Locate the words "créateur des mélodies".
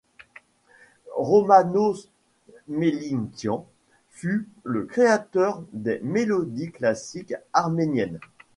4.85-6.71